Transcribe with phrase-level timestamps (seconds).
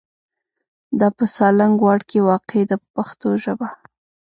[0.99, 3.67] دا په سالنګ واټ کې واقع ده په پښتو ژبه.